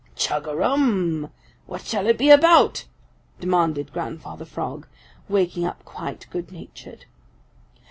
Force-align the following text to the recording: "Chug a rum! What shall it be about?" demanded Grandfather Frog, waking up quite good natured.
"Chug 0.15 0.47
a 0.47 0.55
rum! 0.55 1.29
What 1.67 1.83
shall 1.83 2.07
it 2.07 2.17
be 2.17 2.31
about?" 2.31 2.87
demanded 3.39 3.93
Grandfather 3.93 4.45
Frog, 4.45 4.87
waking 5.29 5.63
up 5.63 5.85
quite 5.85 6.25
good 6.31 6.51
natured. 6.51 7.05